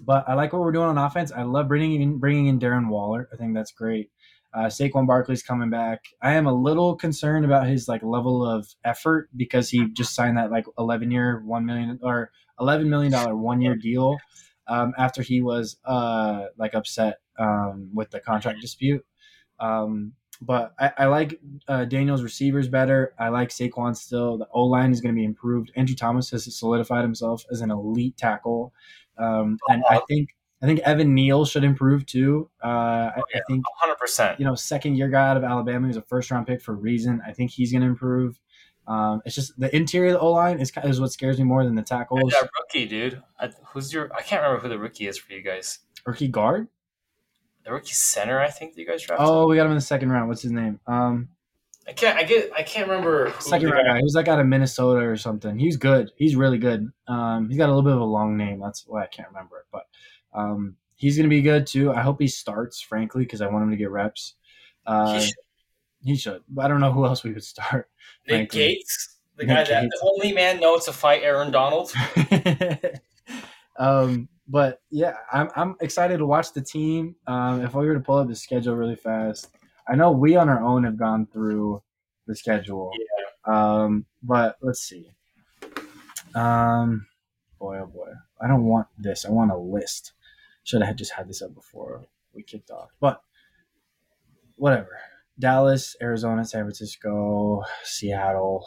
[0.00, 1.32] but I like what we're doing on offense.
[1.32, 3.28] I love bringing in bringing in Darren Waller.
[3.32, 4.10] I think that's great.
[4.54, 6.04] Uh, Saquon Barkley's coming back.
[6.20, 10.36] I am a little concerned about his like level of effort because he just signed
[10.36, 14.18] that like 11 year, one million or 11 million dollar one year deal
[14.66, 19.04] um, after he was uh, like upset um, with the contract dispute.
[19.58, 23.14] Um, but I, I like uh, Daniel's receivers better.
[23.18, 24.38] I like Saquon still.
[24.38, 25.70] The O line is going to be improved.
[25.76, 28.72] Andrew Thomas has solidified himself as an elite tackle,
[29.18, 30.30] um, and I think
[30.62, 32.48] I think Evan Neal should improve too.
[32.62, 34.38] Uh, I, Oh, yeah, I think 100%.
[34.38, 35.86] you know second year guy out of Alabama.
[35.86, 37.20] He was a first round pick for a reason.
[37.26, 38.38] I think he's going to improve.
[38.86, 41.64] Um, it's just the interior of the O line is, is what scares me more
[41.64, 42.30] than the tackles.
[42.32, 43.22] that rookie, dude.
[43.38, 44.12] I, who's your?
[44.14, 45.80] I can't remember who the rookie is for you guys.
[46.06, 46.68] Rookie guard.
[47.64, 49.24] The rookie center, I think that you guys drafted.
[49.28, 50.28] Oh, we got him in the second round.
[50.28, 50.80] What's his name?
[50.88, 51.28] Um,
[51.86, 52.18] I can't.
[52.18, 52.50] I get.
[52.56, 53.32] I can't remember.
[53.38, 53.96] Second round guy- guy.
[53.98, 55.58] He was like out of Minnesota or something.
[55.60, 56.10] He's good.
[56.16, 56.90] He's really good.
[57.06, 58.58] Um, he's got a little bit of a long name.
[58.60, 59.66] That's why I can't remember it.
[59.70, 59.86] But
[60.34, 61.92] um, he's gonna be good too.
[61.92, 64.34] I hope he starts, frankly, because I want him to get reps.
[64.86, 65.20] Uh, He
[66.04, 66.42] he, should- should.
[66.58, 67.88] I don't know who else we would start.
[68.26, 68.58] Nick frankly.
[68.58, 70.00] Gates, the Nick guy that Gates.
[70.00, 71.92] the only man known to fight Aaron Donald.
[73.78, 77.14] um, but yeah, I'm I'm excited to watch the team.
[77.26, 79.50] Um, if we were to pull up the schedule really fast,
[79.88, 81.82] I know we on our own have gone through
[82.26, 82.90] the schedule.
[82.98, 83.84] Yeah.
[83.84, 85.10] Um, but let's see.
[86.34, 87.06] Um,
[87.58, 89.24] boy, oh boy, I don't want this.
[89.24, 90.12] I want a list.
[90.64, 92.90] Should have just had this up before we kicked off.
[93.00, 93.20] But
[94.56, 94.98] whatever.
[95.38, 98.66] Dallas, Arizona, San Francisco, Seattle.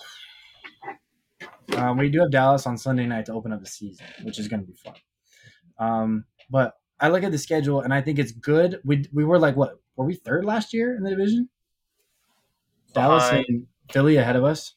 [1.78, 4.48] Um, we do have Dallas on Sunday night to open up the season, which is
[4.48, 4.96] going to be fun.
[5.80, 8.80] Um, but I look at the schedule and I think it's good.
[8.84, 11.50] We we were like what were we third last year in the division?
[12.94, 14.74] Dallas and Philly ahead of us.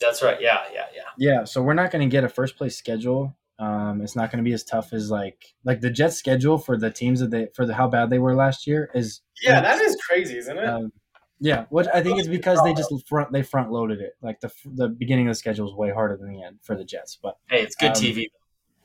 [0.00, 0.40] That's right.
[0.40, 1.02] Yeah, yeah, yeah.
[1.18, 3.36] Yeah, so we're not going to get a first place schedule.
[3.58, 6.76] Um, it's not going to be as tough as like like the Jets schedule for
[6.76, 9.80] the teams that they for the how bad they were last year is Yeah, that
[9.80, 10.68] is crazy, isn't it?
[10.68, 10.92] um,
[11.40, 14.16] yeah, what I think it's because they just front they front loaded it.
[14.22, 16.84] Like the the beginning of the schedule is way harder than the end for the
[16.84, 18.26] Jets, but hey, it's good um, TV.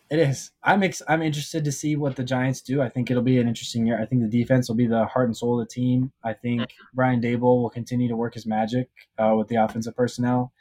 [0.10, 0.52] it is.
[0.64, 2.82] I'm ex- I'm interested to see what the Giants do.
[2.82, 4.02] I think it'll be an interesting year.
[4.02, 6.12] I think the defense will be the heart and soul of the team.
[6.24, 10.52] I think Brian Daboll will continue to work his magic uh, with the offensive personnel.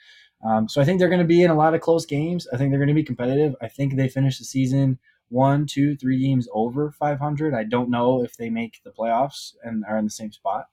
[0.42, 2.46] Um, so I think they're going to be in a lot of close games.
[2.52, 3.54] I think they're going to be competitive.
[3.60, 4.98] I think they finish the season
[5.30, 7.54] one, two, three games over 500.
[7.54, 10.66] I don't know if they make the playoffs and are in the same spot.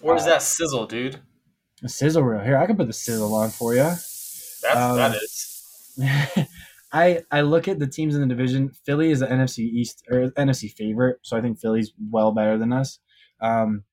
[0.00, 1.18] Where's uh, that sizzle, dude?
[1.80, 2.58] The sizzle reel here.
[2.58, 3.80] I can put the sizzle on for you.
[3.80, 5.98] That's um, that is.
[6.92, 8.70] I I look at the teams in the division.
[8.70, 12.72] Philly is the NFC East or NFC favorite, so I think Philly's well better than
[12.72, 12.98] us.
[13.40, 13.84] Um,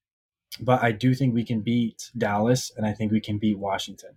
[0.59, 4.11] but I do think we can beat Dallas, and I think we can beat Washington.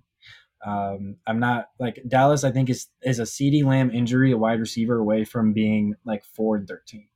[0.65, 2.45] Um, I'm not like Dallas.
[2.45, 6.25] I think is is a CeeDee Lamb injury, a wide receiver away from being like
[6.25, 7.09] four and thirteen.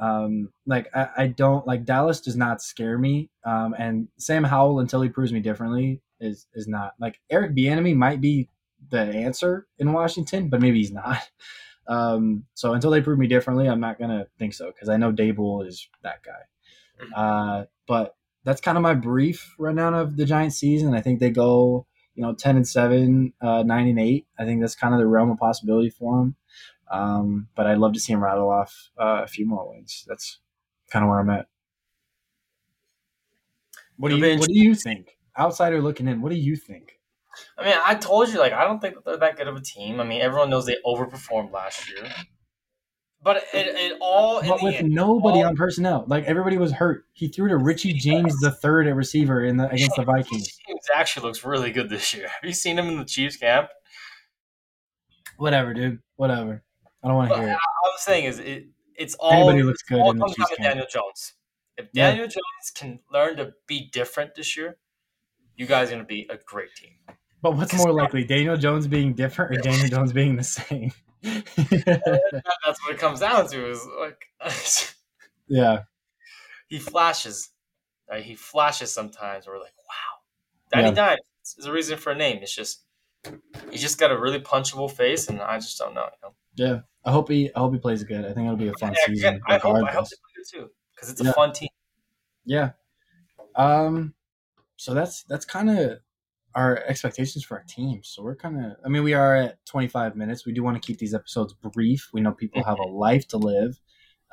[0.00, 3.30] Um, like I, I don't like Dallas does not scare me.
[3.44, 7.94] Um, and Sam Howell until he proves me differently is is not like Eric Bieniemy
[7.94, 8.48] might be
[8.90, 11.18] the answer in Washington, but maybe he's not.
[11.88, 15.10] Um, so until they prove me differently, I'm not gonna think so because I know
[15.10, 17.16] Daboll is that guy.
[17.16, 20.94] Uh, but that's kind of my brief rundown of the Giants season.
[20.94, 21.86] I think they go,
[22.18, 24.26] you know, ten and seven, uh, nine and eight.
[24.36, 26.34] I think that's kind of the realm of possibility for them.
[26.90, 30.04] Um, but I'd love to see him rattle off uh, a few more wins.
[30.08, 30.40] That's
[30.90, 31.46] kind of where I'm at.
[33.98, 35.16] What do you be What do you think?
[35.38, 36.98] Outsider looking in, what do you think?
[37.56, 39.60] I mean, I told you, like, I don't think that they're that good of a
[39.60, 40.00] team.
[40.00, 42.10] I mean, everyone knows they overperformed last year.
[43.20, 46.56] But it, it all in But the with end, nobody all- on personnel, like everybody
[46.56, 47.04] was hurt.
[47.12, 50.56] He threw to Richie James the third at receiver in the against the Vikings.
[50.66, 52.28] James actually looks really good this year.
[52.28, 53.68] Have you seen him in the Chiefs camp?
[55.36, 56.00] Whatever, dude.
[56.16, 56.62] Whatever.
[57.02, 57.52] I don't want to hear it.
[57.52, 60.60] all I'm saying is, it it's all Anybody looks good all in the Chiefs camp.
[60.62, 61.34] Daniel Jones.
[61.76, 62.10] If Yeah.
[62.10, 64.76] Daniel Jones can learn to be different this year,
[65.56, 66.92] you guys are going to be a great team.
[67.40, 70.92] But what's more likely, Daniel Jones being different or Daniel Jones being the same?
[71.22, 73.70] That- That's what it comes down to.
[73.70, 74.26] Is like
[75.48, 75.84] yeah,
[76.68, 77.50] he flashes.
[78.10, 78.24] Right?
[78.24, 79.46] He flashes sometimes.
[79.46, 80.20] We're like, wow,
[80.72, 80.94] Danny Yeah.
[80.94, 81.20] Dimes
[81.58, 82.38] is a reason for a name.
[82.42, 82.84] It's just
[83.70, 86.04] he just got a really punchable face, and I just don't know.
[86.04, 86.34] You know?
[86.56, 86.80] yeah.
[87.04, 87.50] I hope he.
[87.54, 88.24] I hope he plays good.
[88.24, 89.40] I think it'll be a fun Yeah, season.
[89.46, 91.68] I hope I hope they play good too because it's a fun team.
[92.44, 92.72] Yeah.
[93.56, 94.14] Um.
[94.76, 96.00] So that's that's kind of
[96.58, 98.00] our expectations for our team.
[98.02, 98.76] So we're kind of.
[98.84, 100.44] I mean, we are at 25 minutes.
[100.44, 102.08] We do want to keep these episodes brief.
[102.12, 103.78] We know people have a life to live,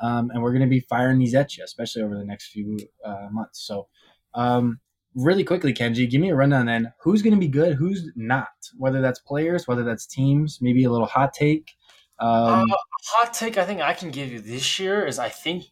[0.02, 2.78] um, and we're going to be firing these at you, especially over the next few
[3.04, 3.62] uh, months.
[3.62, 3.88] So,
[4.34, 4.80] um,
[5.14, 6.66] really quickly, Kenji, give me a rundown.
[6.66, 7.76] Then, who's going to be good?
[7.76, 8.72] Who's not?
[8.78, 11.74] Whether that's players, whether that's teams, maybe a little hot take.
[12.20, 15.66] Um, uh, hot take I think I can give you this year is I think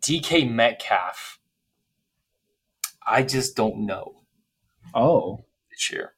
[0.00, 1.40] DK Metcalf.
[3.06, 4.18] I just don't know
[4.94, 5.44] Oh,
[5.78, 6.14] this year.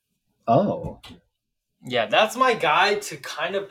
[0.49, 1.01] oh,
[1.85, 3.71] Yeah, that's my guy to kind of.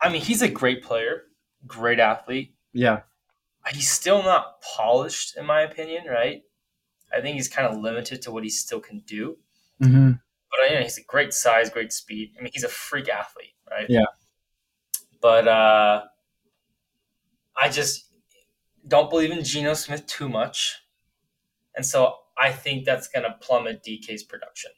[0.00, 1.22] I mean, he's a great player,
[1.66, 2.54] great athlete.
[2.72, 3.00] yeah,
[3.72, 6.42] He's still not polished, in my opinion, right?
[7.14, 9.38] I think he's kind of limited to what he still can do.
[9.80, 10.12] hmm
[10.50, 12.34] But you know, he's a great size, great speed.
[12.38, 13.86] I mean, he's a freak athlete, right?
[13.88, 14.06] Yeah.
[15.20, 16.04] But uh,
[17.56, 18.12] I just
[18.86, 20.76] don't believe in Geno Smith too much,
[21.74, 24.70] and so I think that's going to plummet DK's production.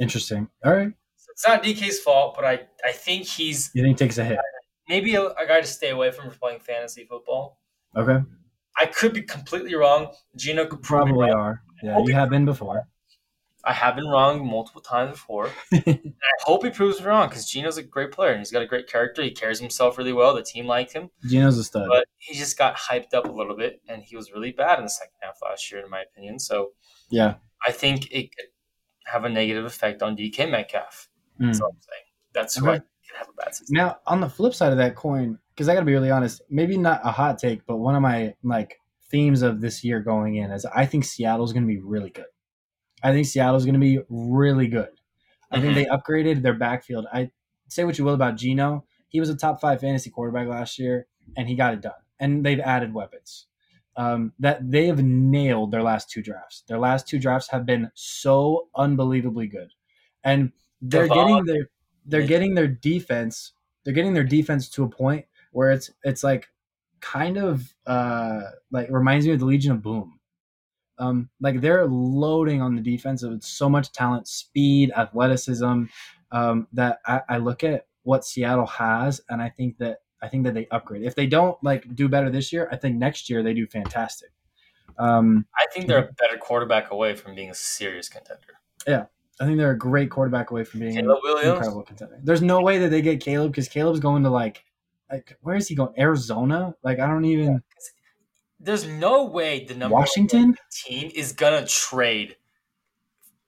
[0.00, 0.48] Interesting.
[0.64, 0.92] All right,
[1.30, 4.38] it's not DK's fault, but I I think he's you think he takes a hit?
[4.88, 7.60] maybe a, a guy to stay away from playing fantasy football.
[7.96, 8.18] Okay,
[8.78, 10.12] I could be completely wrong.
[10.36, 11.32] Geno could probably wrong.
[11.32, 11.62] are.
[11.82, 12.88] Yeah, you have been before.
[13.64, 15.50] I have been wrong multiple times before.
[15.70, 15.84] And
[16.22, 18.66] I hope he proves me wrong because Geno's a great player and he's got a
[18.66, 19.22] great character.
[19.22, 20.34] He carries himself really well.
[20.34, 21.86] The team liked him, Geno's a stud.
[21.88, 24.84] but he just got hyped up a little bit and he was really bad in
[24.84, 26.38] the second half last year, in my opinion.
[26.38, 26.70] So
[27.10, 27.34] yeah,
[27.66, 28.46] I think it could
[29.10, 31.08] have a negative effect on DK Metcalf.
[31.40, 31.46] Mm.
[31.46, 32.04] That's what I'm saying.
[32.32, 32.78] That's who I Okay.
[32.78, 32.86] think
[33.18, 33.74] have a bad season.
[33.74, 36.42] Now, on the flip side of that coin, because I got to be really honest,
[36.48, 38.78] maybe not a hot take, but one of my like
[39.10, 42.26] themes of this year going in is I think Seattle's going to be really good.
[43.02, 44.90] I think Seattle's going to be really good.
[45.50, 45.74] I think Mhm.
[45.74, 47.06] they upgraded their backfield.
[47.12, 47.30] I
[47.68, 51.08] say what you will about Geno, he was a top five fantasy quarterback last year,
[51.36, 51.92] and he got it done.
[52.20, 53.46] And they've added weapons.
[54.00, 56.62] Um, that they have nailed their last two drafts.
[56.68, 59.74] Their last two drafts have been so unbelievably good,
[60.24, 61.16] and they're Devon.
[61.28, 61.68] getting their
[62.06, 63.52] they're getting their defense.
[63.84, 66.48] They're getting their defense to a point where it's it's like
[67.00, 70.18] kind of uh like reminds me of the Legion of Boom.
[70.98, 75.84] Um, like they're loading on the defense with so much talent, speed, athleticism.
[76.32, 80.44] Um, that I, I look at what Seattle has, and I think that I think
[80.44, 81.02] that they upgrade.
[81.02, 84.30] If they don't like do better this year, I think next year they do fantastic.
[84.98, 88.42] Um, I think they're a better quarterback away from being a serious contender.
[88.86, 89.06] Yeah,
[89.40, 91.48] I think they're a great quarterback away from being an Caleb Williams?
[91.52, 92.18] incredible contender.
[92.22, 94.62] There's no way that they get Caleb because Caleb's going to like,
[95.10, 95.94] like where is he going?
[95.98, 96.74] Arizona?
[96.82, 97.62] Like I don't even
[98.58, 100.56] There's no way the number one Washington.
[100.70, 102.36] team is gonna trade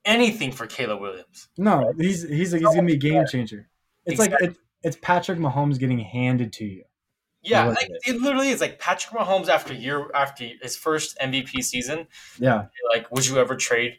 [0.05, 1.49] anything for Caleb Williams.
[1.59, 3.69] No, he's he's he's gonna be a game changer.
[4.07, 4.49] It's Exactly.
[4.49, 6.85] like it's Patrick Mahomes getting handed to you.
[7.43, 11.63] Yeah, like, at it literally is like Patrick Mahomes after year after his first MVP
[11.63, 12.07] season.
[12.39, 12.67] Yeah.
[12.95, 13.99] Like, would you ever trade?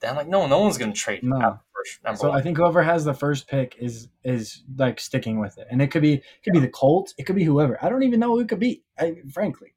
[0.00, 1.22] Then like, no, no one's gonna trade.
[1.22, 1.60] No.
[1.72, 2.38] first So one.
[2.38, 5.92] I think whoever has the first pick is is like sticking with it, and it
[5.92, 7.78] could be it could be the Colts, it could be whoever.
[7.84, 8.82] I don't even know who it could be.
[8.98, 9.74] I, frankly,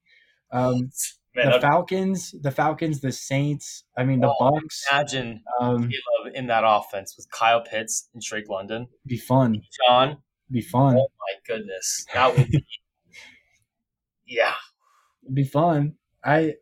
[0.52, 0.90] um,
[1.36, 3.84] Man, the I'd Falcons, the Falcons, the Saints.
[3.96, 4.82] I mean the Oh, Bucs.
[4.90, 10.18] imagine Um, Caleb in that offense with Kyle Pitts and Drake London, be fun, John.
[10.52, 12.66] Be fun, Oh my goodness, that would be.
[14.28, 14.54] yeah,
[15.32, 15.96] be fun.
[16.24, 16.56] I,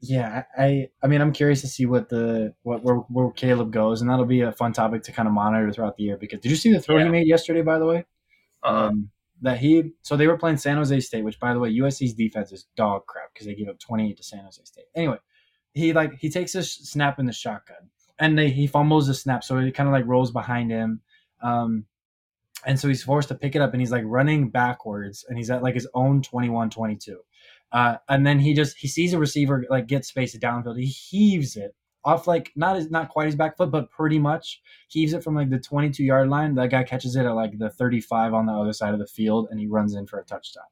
[0.00, 4.00] yeah, I, I mean, I'm curious to see what the what where, where Caleb goes,
[4.00, 6.16] and that'll be a fun topic to kind of monitor throughout the year.
[6.16, 7.62] Because did you see the throw he made yesterday?
[7.62, 8.04] By the way,
[8.62, 8.86] uh-huh.
[8.86, 9.10] um,
[9.42, 12.52] that he so they were playing San Jose State, which by the way, USC's defense
[12.52, 14.86] is dog crap because they gave up 28 to San Jose State.
[14.94, 15.18] Anyway,
[15.72, 19.44] he like he takes a snap in the shotgun and they he fumbles the snap,
[19.44, 21.00] so it kind of like rolls behind him.
[21.42, 21.86] Um,
[22.66, 25.50] and so he's forced to pick it up and he's like running backwards and he's
[25.50, 27.20] at like his own 21 22
[27.74, 30.78] uh, and then he just he sees a receiver like get space downfield.
[30.78, 31.74] He heaves it
[32.04, 35.34] off like not as not quite his back foot but pretty much heaves it from
[35.34, 36.54] like the 22 yard line.
[36.54, 39.48] That guy catches it at like the 35 on the other side of the field
[39.50, 40.64] and he runs in for a touchdown.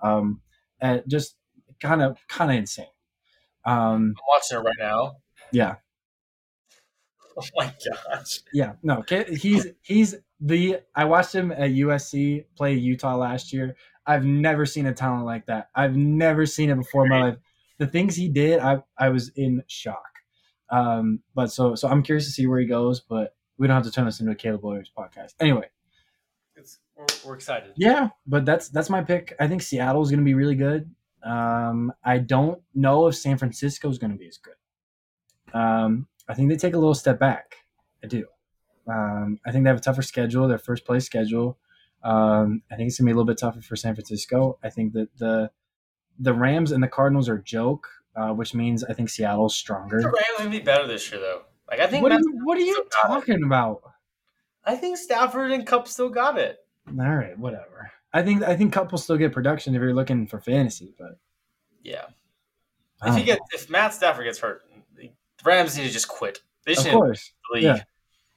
[0.00, 0.40] Um
[0.80, 1.36] and just
[1.80, 2.86] kind of kind of insane.
[3.66, 5.16] Um I'm watching it right now.
[5.52, 5.74] yeah
[7.42, 7.72] Oh my
[8.12, 8.40] gosh.
[8.52, 10.80] Yeah, no, he's he's the.
[10.94, 13.76] I watched him at USC play Utah last year.
[14.06, 15.68] I've never seen a talent like that.
[15.74, 17.36] I've never seen it before in my life.
[17.78, 20.02] The things he did, I I was in shock.
[20.70, 23.00] Um, but so so I'm curious to see where he goes.
[23.00, 25.34] But we don't have to turn this into a Caleb Williams podcast.
[25.40, 25.68] Anyway,
[26.56, 27.72] It's, we're, we're excited.
[27.76, 29.34] yeah, but that's that's my pick.
[29.38, 30.90] I think Seattle is going to be really good.
[31.22, 34.54] Um, I don't know if San Francisco is going to be as good.
[35.52, 37.56] Um, I think they take a little step back.
[38.04, 38.26] I do.
[38.86, 40.46] Um, I think they have a tougher schedule.
[40.48, 41.58] Their first place schedule.
[42.02, 44.58] Um, I think it's gonna be a little bit tougher for San Francisco.
[44.62, 45.50] I think that the
[46.18, 50.00] the Rams and the Cardinals are joke, uh, which means I think Seattle's stronger.
[50.00, 50.08] The.
[50.08, 51.42] Rams gonna be better this year, though.
[51.70, 53.20] Like I think, What are you, what are you still got it.
[53.26, 53.82] talking about?
[54.64, 56.58] I think Stafford and Kupp still got it.
[56.88, 57.90] All right, whatever.
[58.12, 61.18] I think I think Kupp will still get production if you're looking for fantasy, but
[61.82, 62.04] Yeah.
[63.04, 64.62] If he gets, if Matt Stafford gets hurt,
[65.38, 66.40] the Rams need to just quit.
[66.66, 67.32] They should of course.
[67.52, 67.62] leave.
[67.64, 67.82] Yeah.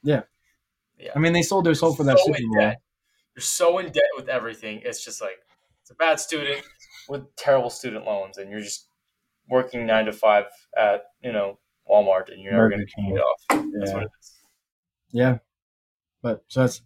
[0.02, 0.22] Yeah.
[0.98, 1.12] Yeah.
[1.14, 2.60] I mean, they sold their soul for that So Super Bowl.
[3.34, 4.82] You're so in debt with everything.
[4.84, 5.38] It's just like
[5.80, 6.62] it's a bad student
[7.08, 8.86] with terrible student loans, and you're just
[9.48, 11.58] working nine to five at you know
[11.90, 13.40] Walmart and you're never going to get it off.
[13.48, 13.94] That's Yeah.
[13.94, 14.32] what it is.
[15.10, 15.38] Yeah,
[16.22, 16.82] but so that's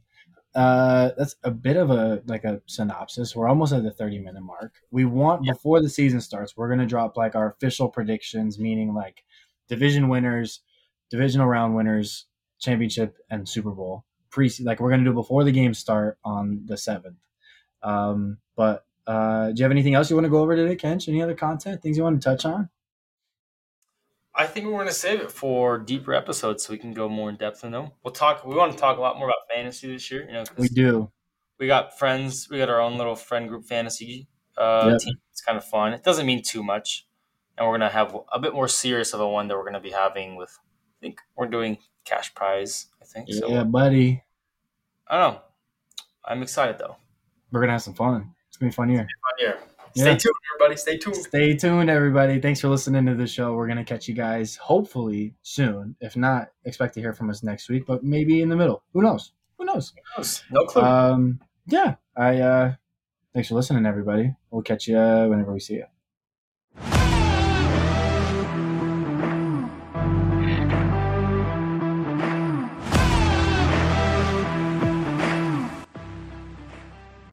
[0.55, 3.37] uh that's a bit of a like a synopsis.
[3.37, 4.73] We're almost at the thirty minute mark.
[4.91, 5.53] We want Yeah.
[5.53, 9.25] before the season starts, we're gonna drop like our official predictions, meaning like
[9.69, 10.61] division winners,
[11.11, 12.27] divisional round winners,
[12.59, 14.05] championship, and Super Bowl.
[14.31, 17.19] Pre like we're gonna do before the games start on the seventh.
[17.83, 21.09] Um, but uh, do you have anything else you want to go over today, Kench?
[21.09, 22.69] Any other content, things you want to touch on?
[24.35, 27.31] I think we're going to save it for deeper episodes so we can go more
[27.31, 27.93] in depth in them.
[28.03, 28.45] We'll talk.
[28.45, 30.27] We want to talk a lot more about fantasy this year.
[30.27, 31.11] You know, We do.
[31.59, 32.49] we got friends.
[32.51, 34.99] We got our own little friend group fantasy uh, Yep.
[35.01, 35.15] team.
[35.31, 35.93] It's kind of fun.
[35.95, 37.07] It doesn't mean too much,
[37.57, 39.91] and we're gonna have a bit more serious of a one that we're gonna be
[39.91, 40.59] having with.
[40.61, 42.87] I think we're doing cash prize.
[43.03, 43.49] I think so.
[43.49, 44.23] Yeah, buddy.
[45.09, 45.41] I don't know.
[46.25, 46.97] I'm excited though.
[47.53, 48.35] We're gonna have some fun.
[48.49, 48.99] It's gonna be fun year.
[48.99, 49.07] Fun
[49.39, 49.59] year.
[49.95, 50.03] Yeah.
[50.03, 50.77] Stay tuned, everybody.
[50.77, 51.17] Stay tuned.
[51.17, 52.41] Stay tuned, everybody.
[52.41, 53.55] Thanks for listening to the show.
[53.55, 55.97] We're gonna catch you guys hopefully soon.
[56.01, 58.83] If not, expect to hear from us next week, but maybe in the middle.
[58.93, 59.33] Who knows?
[59.59, 59.95] Who knows?
[60.51, 60.83] No clue.
[60.83, 61.95] Um, yeah.
[62.17, 62.75] I uh,
[63.33, 64.35] thanks for listening, everybody.
[64.51, 65.85] We'll catch you whenever we see you.